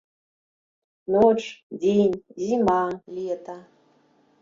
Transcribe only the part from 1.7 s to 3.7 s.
дзень, зіма, лета.